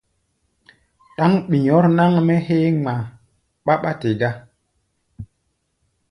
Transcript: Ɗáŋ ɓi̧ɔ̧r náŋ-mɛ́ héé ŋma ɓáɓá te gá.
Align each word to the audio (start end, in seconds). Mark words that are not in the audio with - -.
Ɗáŋ 1.15 1.31
ɓi̧ɔ̧r 1.49 1.85
náŋ-mɛ́ 1.97 2.37
héé 2.47 2.69
ŋma 2.77 2.93
ɓáɓá 3.65 3.91
te 3.99 4.09
gá. 4.19 4.29